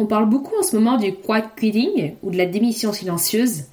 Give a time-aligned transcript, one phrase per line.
[0.00, 3.64] On parle beaucoup en ce moment du quiet quitting ou de la démission silencieuse.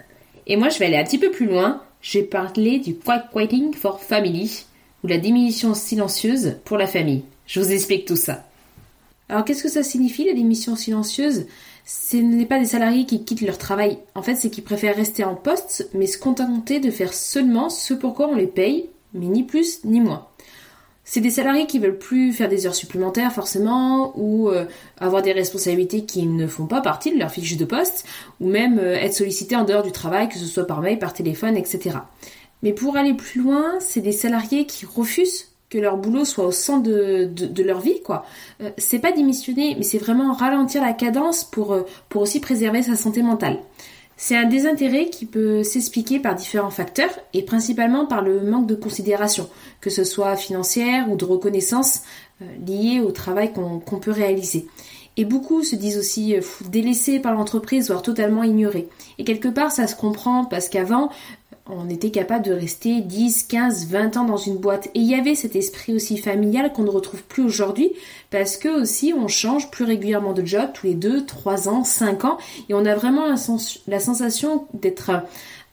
[0.48, 1.82] Et moi, je vais aller un petit peu plus loin.
[2.02, 4.66] Je vais parler du quiet quitting for family
[5.04, 7.24] ou la démission silencieuse pour la famille.
[7.46, 8.44] Je vous explique tout ça.
[9.30, 11.46] Alors, qu'est-ce que ça signifie la démission silencieuse?
[11.86, 14.00] Ce n'est pas des salariés qui quittent leur travail.
[14.16, 17.94] En fait, c'est qu'ils préfèrent rester en poste, mais se contenter de faire seulement ce
[17.94, 20.28] pourquoi on les paye, mais ni plus ni moins.
[21.08, 24.66] C'est des salariés qui veulent plus faire des heures supplémentaires forcément, ou euh,
[25.00, 28.06] avoir des responsabilités qui ne font pas partie de leur fiche de poste,
[28.42, 31.14] ou même euh, être sollicités en dehors du travail, que ce soit par mail, par
[31.14, 32.00] téléphone, etc.
[32.64, 36.52] Mais pour aller plus loin, c'est des salariés qui refusent que leur boulot soit au
[36.52, 38.26] centre de, leur vie, quoi.
[38.62, 41.78] Euh, c'est pas démissionner, mais c'est vraiment ralentir la cadence pour,
[42.10, 43.60] pour aussi préserver sa santé mentale.
[44.18, 48.76] C'est un désintérêt qui peut s'expliquer par différents facteurs et principalement par le manque de
[48.76, 49.50] considération,
[49.82, 52.02] que ce soit financière ou de reconnaissance
[52.42, 54.68] euh, liée au travail qu'on peut réaliser.
[55.18, 58.88] Et beaucoup se disent aussi euh, délaissés par l'entreprise, voire totalement ignorés.
[59.18, 61.10] Et quelque part, ça se comprend parce qu'avant,
[61.68, 64.88] on était capable de rester 10, 15, 20 ans dans une boîte.
[64.94, 67.92] Et il y avait cet esprit aussi familial qu'on ne retrouve plus aujourd'hui
[68.30, 72.26] parce que aussi on change plus régulièrement de job tous les 2, 3 ans, 5
[72.26, 72.38] ans
[72.70, 75.12] et on a vraiment la, sensation d'être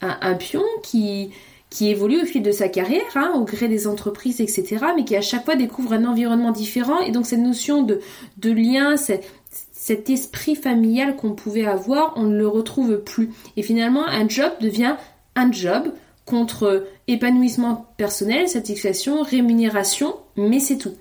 [0.01, 1.31] un, pion qui,
[1.69, 5.15] qui évolue au fil de sa carrière, hein, au gré des entreprises, etc., mais qui
[5.15, 7.01] à chaque fois découvre un environnement différent.
[7.01, 8.01] Et donc cette notion de,
[8.39, 13.31] de lien, cet esprit familial qu'on pouvait avoir, on ne le retrouve plus.
[13.58, 14.97] Et finalement, un job devient
[15.37, 15.93] un job
[16.25, 20.95] contre épanouissement personnel, satisfaction, rémunération, mais c'est tout.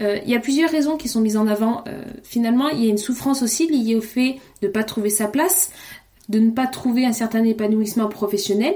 [0.00, 1.84] Euh, il y a plusieurs raisons qui sont mises en avant.
[1.86, 5.10] Euh, finalement, il y a une souffrance aussi liée au fait de ne pas trouver
[5.10, 5.70] sa place,
[6.28, 8.74] de ne pas trouver un certain épanouissement professionnel.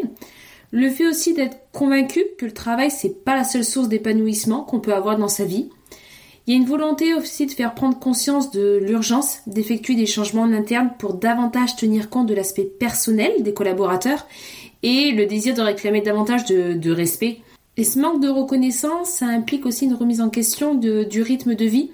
[0.71, 4.81] Le fait aussi d'être convaincu que le travail, c'est pas la seule source d'épanouissement qu'on
[4.81, 5.69] peut avoir dans sa vie.
[6.47, 10.43] Il y a une volonté aussi de faire prendre conscience de l'urgence d'effectuer des changements
[10.43, 14.27] en interne pour davantage tenir compte de l'aspect personnel des collaborateurs
[14.82, 17.41] et le désir de réclamer davantage de, respect.
[17.76, 21.64] Et ce manque de reconnaissance, ça implique aussi une remise en question du rythme de
[21.64, 21.91] vie.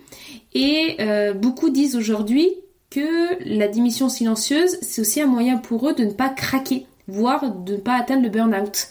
[0.55, 2.51] Et euh, beaucoup disent aujourd'hui
[2.91, 7.53] que la démission silencieuse, c'est aussi un moyen pour eux de ne pas craquer, voire
[7.53, 8.89] de ne pas atteindre le burn-out.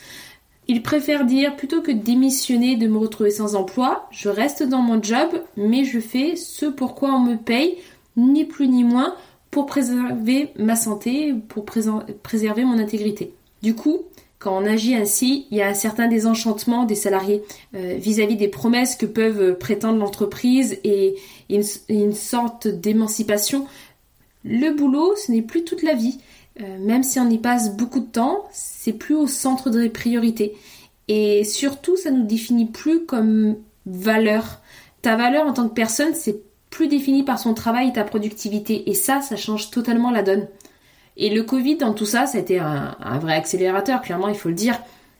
[0.68, 4.82] Ils préfèrent dire plutôt que de démissionner, de me retrouver sans emploi, je reste dans
[4.82, 7.78] mon job, mais je fais ce pourquoi on me paye,
[8.18, 9.16] ni plus ni moins,
[9.52, 13.34] pour préserver ma santé, pour préserver mon intégrité.
[13.66, 14.04] Du coup,
[14.38, 17.42] quand on agit ainsi, il y a un certain désenchantement des salariés
[17.74, 21.16] euh, vis-à-vis des promesses que peuvent prétendre l'entreprise et,
[21.50, 23.66] une, sorte d'émancipation.
[24.44, 26.20] Le boulot, ce n'est plus toute la vie.
[26.62, 30.56] Euh, même si on y passe beaucoup de temps, c'est plus au centre des priorités.
[31.08, 33.56] Et surtout, ça nous définit plus comme
[33.88, 34.62] valeur.
[35.02, 36.40] Ta valeur en tant que personne, c'est
[36.70, 38.92] plus défini par son travail et ta productivité.
[38.92, 40.48] Et ça, ça change totalement la donne.
[41.18, 44.50] Et le Covid, dans tout ça, ça a été un, vrai accélérateur, clairement, il faut
[44.50, 44.80] le dire.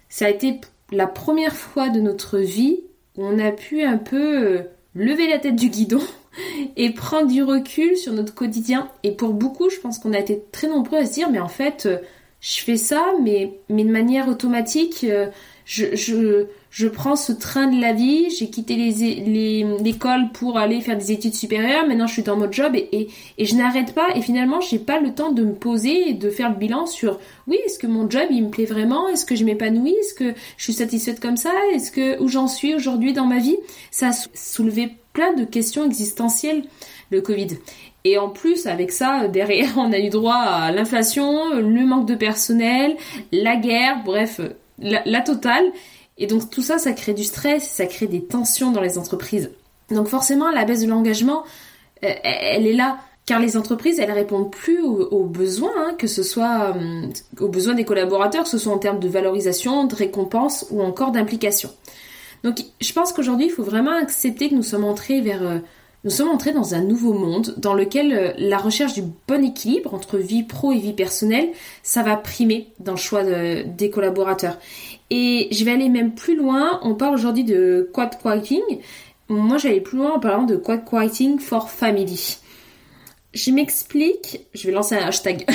[0.10, 0.60] Ça a été
[0.92, 2.82] la première fois de notre vie
[3.18, 4.62] où on a pu un peu euh,
[4.94, 6.02] lever la tête du guidon
[6.76, 8.90] et prendre du recul sur notre quotidien.
[9.04, 11.48] Et pour beaucoup, je pense qu'on a été très nombreux à se dire, mais en
[11.48, 11.98] fait, euh,
[12.42, 15.28] je fais ça, mais, mais de manière automatique, euh,
[15.66, 20.80] je, je, je prends ce train de la vie, j'ai quitté l'école les, pour aller
[20.80, 23.94] faire des études supérieures, maintenant je suis dans mon job et, et, et je n'arrête
[23.94, 26.86] pas et finalement j'ai pas le temps de me poser et de faire le bilan
[26.86, 30.14] sur oui est-ce que mon job il me plaît vraiment, est-ce que je m'épanouis, est-ce
[30.14, 33.58] que je suis satisfaite comme ça, est-ce que où j'en suis aujourd'hui dans ma vie,
[33.90, 36.64] ça a soulevé plein de questions existentielles
[37.12, 37.48] le Covid.
[38.04, 42.16] Et en plus, avec ça, derrière, on a eu droit à l'inflation, le manque de
[42.16, 42.96] personnel,
[43.32, 44.42] la guerre, bref,
[44.80, 45.66] la, totale.
[46.18, 49.52] Et donc tout ça, ça crée du stress, ça crée des tensions dans les entreprises.
[49.90, 51.44] Donc forcément, la baisse de l'engagement,
[52.04, 52.98] euh, elle est là.
[53.26, 57.08] Car les entreprises, elles répondent plus aux, besoins, hein, que ce soit euh,
[57.40, 61.12] aux besoins des collaborateurs, que ce soit en termes de valorisation, de récompense ou encore
[61.12, 61.72] d'implication.
[62.44, 65.42] Donc je pense qu'aujourd'hui, il faut vraiment accepter que nous sommes entrés vers...
[65.42, 65.60] Euh,
[66.06, 70.18] nous sommes entrés dans un nouveau monde dans lequel la recherche du bon équilibre entre
[70.18, 71.50] vie pro et vie personnelle,
[71.82, 74.60] ça va primer dans le choix des collaborateurs.
[75.10, 76.80] Et je vais aller même plus loin.
[76.84, 78.62] On parle aujourd'hui de quad quieting.
[79.30, 82.38] Moi, j'allais plus loin en parlant de quad quieting for family.
[83.34, 84.42] Je m'explique.
[84.54, 85.46] Je vais lancer un hashtag.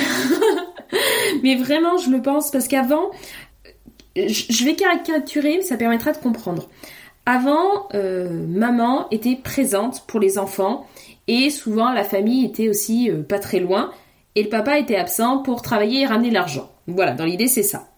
[1.45, 3.13] Mais vraiment, je le pense parce qu'avant,
[4.17, 6.69] je vais caricaturer, mais ça permettra de comprendre.
[7.27, 10.87] Avant, euh, maman était présente pour les enfants
[11.29, 13.91] et souvent la famille était aussi euh, pas très loin
[14.37, 16.71] et le papa était absent pour travailler et ramener l'argent.
[16.87, 17.89] Voilà, dans l'idée c'est ça.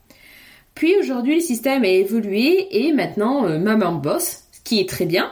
[0.75, 5.07] Puis aujourd'hui le système a évolué et maintenant euh, maman bosse, ce qui est très
[5.07, 5.31] bien.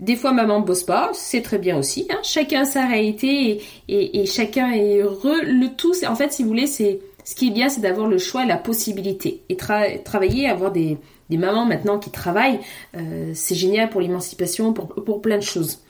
[0.00, 2.06] Des fois maman bosse pas, c'est très bien aussi.
[2.10, 2.18] Hein.
[2.22, 5.42] Chacun sa réalité et, chacun est heureux.
[5.42, 8.06] Le tout, c'est en fait si vous voulez, c'est ce qui est bien, c'est d'avoir
[8.06, 10.96] le choix et la possibilité et travailler, avoir des,
[11.38, 12.60] mamans maintenant qui travaillent.
[12.96, 15.80] Euh, c'est génial pour l'émancipation, pour, plein de choses.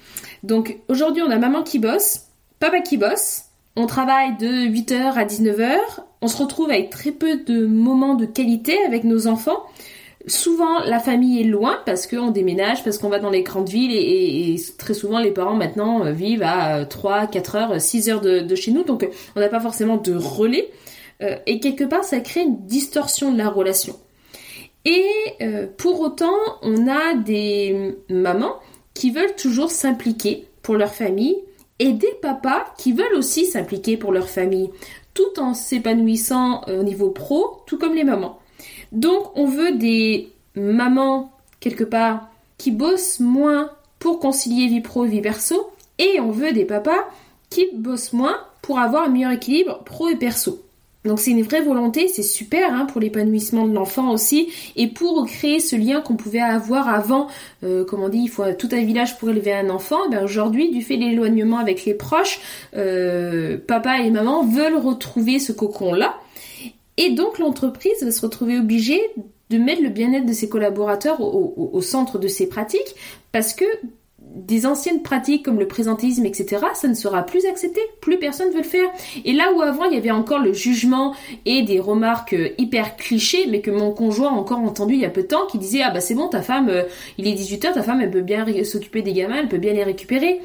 [0.42, 2.26] Donc aujourd'hui, on a maman qui bosse,
[2.58, 3.44] papa qui bosse,
[3.76, 5.76] on travaille de 8h à 19h,
[6.22, 9.64] on se retrouve avec très peu de moments de qualité avec nos enfants.
[10.26, 13.92] Souvent, la famille est loin parce qu'on déménage, parce qu'on va dans les grandes villes
[13.94, 18.54] et, très souvent, les parents maintenant euh, vivent à 3, 4 heures, 6 heures de,
[18.54, 20.70] chez nous, donc on n'a pas forcément de relais.
[21.22, 23.96] Euh, et quelque part, ça crée une distorsion de la relation.
[24.84, 25.06] Et
[25.42, 28.56] euh, pour autant, on a des mamans
[28.94, 31.36] qui veulent toujours s'impliquer pour leur famille
[31.78, 34.70] et des papas qui veulent aussi s'impliquer pour leur famille,
[35.14, 38.38] tout en s'épanouissant euh, au niveau pro, tout comme les mamans.
[38.92, 42.28] Donc on veut des mamans, quelque part,
[42.58, 47.08] qui bossent moins pour concilier vie pro et vie perso, et on veut des papas
[47.48, 50.62] qui bossent moins pour avoir un meilleur équilibre pro et perso.
[51.04, 55.26] Donc c'est une vraie volonté, c'est super hein, pour l'épanouissement de l'enfant aussi et pour
[55.26, 57.28] créer ce lien qu'on pouvait avoir avant,
[57.64, 60.10] euh, comme on dit, il faut tout un village pour élever un enfant.
[60.10, 62.40] Ben aujourd'hui, du fait de l'éloignement avec les proches,
[62.76, 66.16] euh, papa et maman veulent retrouver ce cocon-là.
[66.98, 69.00] Et donc l'entreprise va se retrouver obligée
[69.48, 72.94] de mettre le bien-être de ses collaborateurs au centre de ses pratiques
[73.32, 73.64] parce que
[74.34, 77.80] des anciennes pratiques comme le présentéisme, etc., ça ne sera plus accepté.
[78.00, 78.88] Plus personne ne veut le faire.
[79.24, 81.14] Et là où avant il y avait encore le jugement
[81.46, 85.04] et des remarques euh, hyper clichés, mais que mon conjoint a encore entendu il y
[85.04, 86.84] a peu de temps, qui disait ah bah c'est bon ta femme, euh,
[87.18, 89.84] il est 18h, ta femme elle peut bien s'occuper des gamins, elle peut bien les
[89.84, 90.40] récupérer.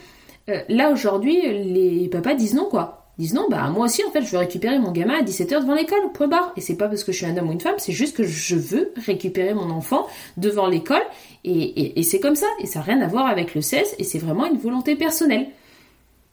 [0.50, 4.22] Euh, là aujourd'hui les papas disent non quoi disent non, bah moi aussi en fait
[4.22, 6.52] je veux récupérer mon gamin à 17h devant l'école, point barre.
[6.58, 8.24] Et c'est pas parce que je suis un homme ou une femme, c'est juste que
[8.24, 10.08] je veux récupérer mon enfant
[10.38, 11.04] devant l'école
[11.44, 12.48] et, c'est comme ça.
[12.60, 15.48] Et ça n'a rien à voir avec le 16 et c'est vraiment une volonté personnelle.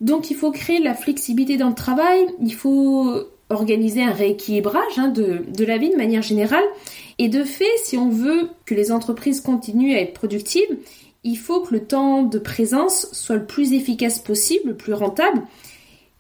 [0.00, 3.14] Donc il faut créer la flexibilité dans le travail, il faut
[3.50, 6.64] organiser un rééquilibrage hein, de, de la vie de manière générale.
[7.19, 10.78] Et de fait, si on veut que les entreprises continuent à être productives,
[11.25, 15.43] il faut que le temps de présence soit le plus efficace possible, le plus rentable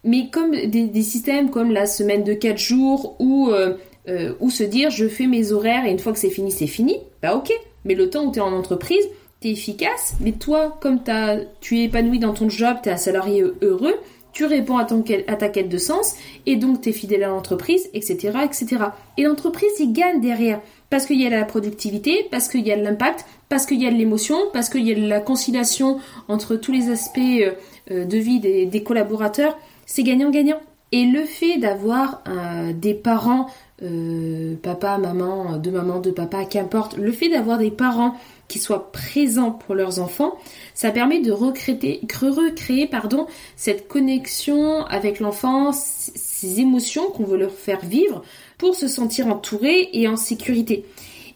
[0.04, 3.76] mais comme des, systèmes comme la semaine de 4 jours ou, euh,
[4.08, 6.98] euh, se dire je fais mes horaires et une fois que c'est fini, c'est fini,
[7.22, 7.52] bah ok.
[7.84, 9.04] Mais le temps où tu es en entreprise,
[9.40, 12.92] tu es efficace, mais toi, comme as, tu es épanoui dans ton job, tu es
[12.92, 13.94] un salarié heureux,
[14.32, 16.14] tu réponds à, ton, à ta quête de sens
[16.46, 18.84] et donc tu es fidèle à l'entreprise, etc., etc.
[19.18, 20.60] Et l'entreprise, il gagne derrière
[20.90, 23.90] parce qu'il y a la productivité, parce qu'il y a l'impact, parce qu'il y a
[23.90, 27.18] de l'émotion, parce qu'il y a la conciliation entre tous les aspects
[27.90, 29.56] euh, de vie des collaborateurs
[29.92, 30.60] c'est gagnant-gagnant.
[30.90, 33.48] Et le fait d'avoir euh, des parents,
[33.82, 38.16] euh, papa, maman, deux mamans, deux papas, qu'importe, le fait d'avoir des parents
[38.48, 40.38] qui soient présents pour leurs enfants,
[40.72, 47.52] ça permet de recréer, recréer pardon, cette connexion avec l'enfant, ces émotions qu'on veut leur
[47.52, 48.22] faire vivre
[48.56, 50.86] pour se sentir entouré et en sécurité.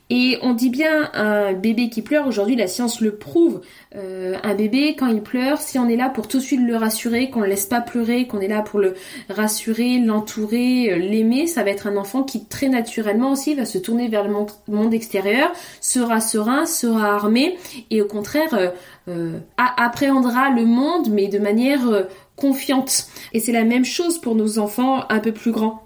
[0.08, 3.60] Et on dit bien un bébé qui pleure, aujourd'hui la science le prouve.
[3.96, 6.76] Euh, un bébé quand il pleure, si on est là pour tout de suite le
[6.76, 8.94] rassurer, qu'on ne laisse pas pleurer, qu'on est là pour le
[9.28, 13.78] rassurer, l'entourer, euh, l'aimer, ça va être un enfant qui très naturellement aussi va se
[13.78, 14.32] tourner vers le
[14.68, 17.56] monde, extérieur, sera serein, sera armé
[17.90, 18.72] et au contraire
[19.08, 23.08] euh, appréhendra le monde mais de manière confiante.
[23.32, 25.85] Et c'est la même chose pour nos enfants un peu plus grands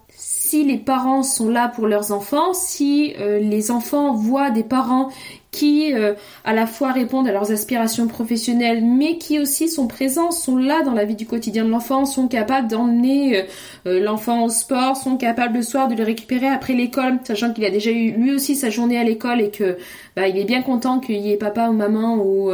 [0.51, 5.09] si les parents sont là pour leurs enfants, si euh, les enfants voient des parents
[5.53, 10.33] qui euh, à la fois répondent à leurs aspirations professionnelles, mais qui aussi sont présents,
[10.33, 13.45] sont là dans la vie du quotidien de l'enfant, sont capables d'emmener
[13.87, 17.65] euh, l'enfant au sport, sont capables le soir de le récupérer après l'école, sachant qu'il
[17.65, 19.79] a déjà eu lui aussi sa journée à l'école et que
[20.17, 22.51] bah, il est bien content qu'il y ait papa ou maman ou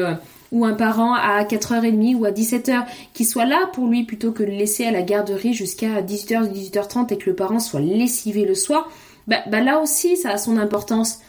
[0.53, 4.43] ou un parent à 4h30 ou à 17h qui soit là pour lui plutôt que
[4.43, 8.55] le laisser à la garderie jusqu'à 18h, 18h30 et que le parent soit lessivé le
[8.55, 8.89] soir,
[9.27, 11.21] bah, bah là aussi ça a son importance.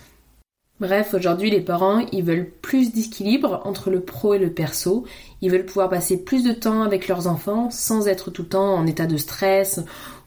[0.80, 5.06] Bref, aujourd'hui les parents, ils veulent plus d'équilibre entre le pro et le perso.
[5.42, 8.76] Ils veulent pouvoir passer plus de temps avec leurs enfants sans être tout le temps
[8.76, 9.80] en état de stress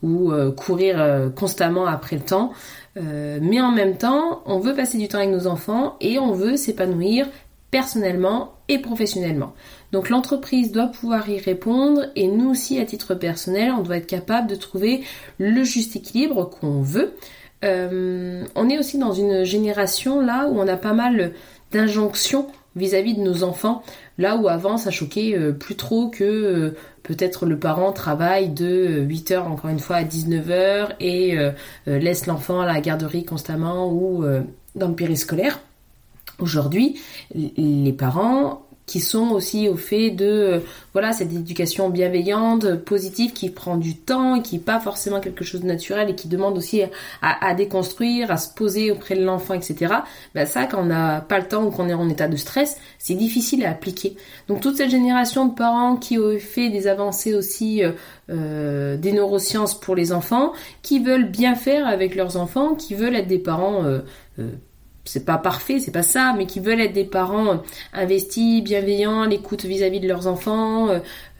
[0.02, 2.52] ou courir constamment après le temps.
[2.97, 6.56] mais en même temps, on veut passer du temps avec nos enfants et on veut
[6.56, 7.28] s'épanouir
[7.71, 9.55] personnellement et professionnellement.
[9.93, 14.07] Donc l'entreprise doit pouvoir y répondre et nous aussi à titre personnel, on doit être
[14.07, 15.03] capable de trouver
[15.39, 17.15] le juste équilibre qu'on veut.
[17.65, 21.33] Euh, on est aussi dans une génération là où on a pas mal
[21.73, 22.47] d'injonctions
[22.77, 23.83] vis-à-vis de nos enfants,
[24.17, 29.05] là où avant ça choquait euh, plus trop que euh, peut-être le parent travaille de
[29.05, 31.37] 8h encore une fois à 19h et
[31.87, 34.25] laisse l'enfant à la garderie constamment ou
[34.77, 35.59] dans le périscolaire.
[36.40, 37.00] Aujourd'hui,
[37.35, 40.59] les parents qui sont aussi au fait de euh,
[40.92, 45.61] voilà cette éducation bienveillante, positive, qui prend du temps, qui n'est pas forcément quelque chose
[45.61, 46.82] de naturel et qui demande aussi
[47.23, 49.94] à, déconstruire, à se poser auprès de l'enfant, etc.
[50.35, 52.78] Ben ça, quand on n'a pas le temps ou qu'on est en état de stress,
[52.99, 54.16] c'est difficile à appliquer.
[54.49, 57.92] Donc toute cette génération de parents qui ont fait des avancées aussi euh,
[58.28, 63.14] euh, des neurosciences pour les enfants, qui veulent bien faire avec leurs enfants, qui veulent
[63.14, 63.85] être des parents
[65.04, 69.64] c'est pas parfait, c'est pas ça, mais qui veulent être des parents investis, bienveillants, l'écoute
[69.64, 70.88] vis-à-vis de leurs enfants,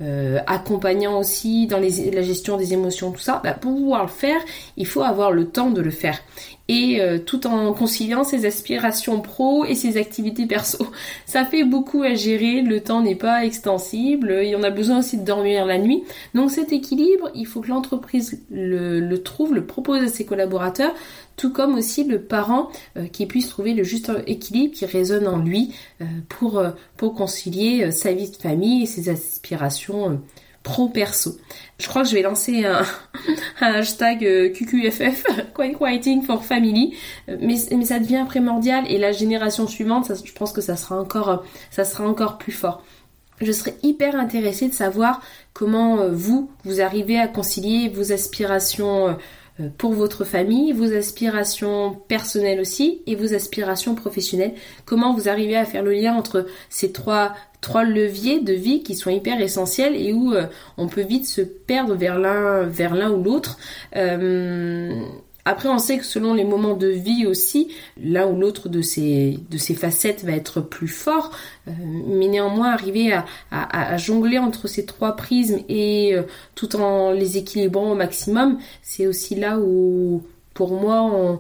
[0.03, 4.41] euh, accompagnants aussi dans la gestion des émotions, tout ça, bah, pour pouvoir le faire,
[4.79, 6.19] il faut avoir le temps de le faire.
[6.69, 10.87] Et euh, tout en conciliant ses aspirations pro et ses activités perso.
[11.27, 15.19] Ça fait beaucoup à gérer, le temps n'est pas extensible, et on a besoin aussi
[15.19, 16.03] de dormir la nuit.
[16.35, 20.95] Donc cet équilibre, il faut que l'entreprise le, trouve, le propose à ses collaborateurs,
[21.37, 25.39] tout comme aussi le parent euh, qui puisse trouver le juste équilibre qui résonne en
[25.39, 25.75] lui
[26.29, 26.63] pour
[27.15, 29.90] concilier sa vie de famille et ses aspirations
[30.63, 31.39] pro-perso.
[31.79, 32.83] Je crois que je vais lancer un,
[33.61, 36.95] hashtag QQFF, Quiet Writing for Family,
[37.29, 41.45] mais, mais ça devient primordial et la génération suivante, je pense que ça sera encore,
[41.71, 42.83] ça sera encore plus fort.
[43.41, 45.23] Je serais hyper intéressée de savoir
[45.55, 49.13] comment vous, vous arrivez à concilier vos aspirations euh,
[49.79, 54.55] pour votre famille, vos aspirations personnelles aussi et vos aspirations professionnelles.
[54.85, 58.95] Comment vous arrivez à faire le lien entre ces trois trois leviers de vie qui
[58.95, 60.47] sont hyper essentiels et où euh,
[60.79, 63.59] on peut vite se perdre vers l'un vers l'un ou l'autre.
[63.97, 65.03] Euh,
[65.45, 67.69] après, on sait que selon les moments de vie aussi,
[68.03, 71.31] l'un ou l'autre de ces, de ces facettes va être plus fort,
[71.69, 71.73] euh,
[72.07, 73.13] mais néanmoins arriver
[73.51, 76.23] à, jongler entre ces trois prismes et euh,
[76.55, 80.23] tout en les équilibrant au maximum, c'est aussi là où,
[80.55, 81.39] pour moi,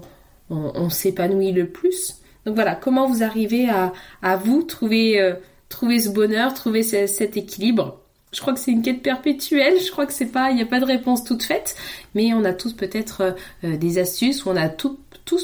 [0.51, 2.17] on, s'épanouit le plus.
[2.45, 3.93] Donc voilà, comment vous arrivez à,
[4.23, 5.35] à vous trouver, euh,
[5.69, 8.00] trouver ce bonheur, trouver cet équilibre?
[8.33, 9.81] Je crois que c'est une quête perpétuelle.
[9.81, 11.77] Je crois que c'est pas, il n'y a pas de réponse toute faite,
[12.15, 13.33] mais on a tous peut-être euh,
[13.65, 14.97] euh, des astuces, on a tous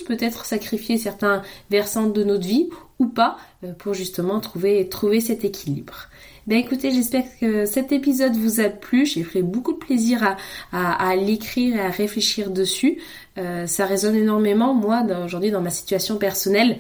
[0.05, 5.45] peut-être sacrifié certains versants de notre vie ou pas euh, pour justement trouver trouver cet
[5.45, 6.09] équilibre.
[6.47, 9.05] Ben écoutez, j'espère que cet épisode vous a plu.
[9.05, 10.37] J'ai pris beaucoup de plaisir
[10.73, 12.99] à, à, l'écrire et à réfléchir dessus.
[13.35, 16.79] ça résonne énormément moi aujourd'hui dans ma situation personnelle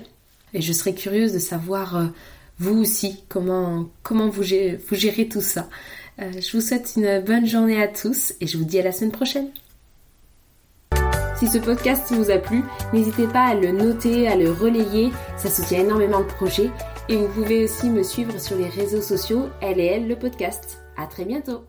[0.54, 2.12] et je serais curieuse de savoir
[2.58, 5.68] vous aussi, comment, comment vous, gérez, vous gérez tout ça.
[6.20, 8.92] Euh, je vous souhaite une bonne journée à tous et je vous dis à la
[8.92, 9.50] semaine prochaine.
[11.38, 12.62] Si ce podcast vous a plu,
[12.94, 16.70] n'hésitez pas à le noter, à le relayer, ça soutient énormément le projet.
[17.10, 20.78] Et vous pouvez aussi me suivre sur les réseaux sociaux, elle et le podcast.
[20.96, 21.62] À très bientôt